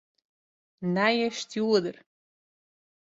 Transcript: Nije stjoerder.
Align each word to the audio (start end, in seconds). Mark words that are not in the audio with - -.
Nije 0.95 1.27
stjoerder. 1.41 1.97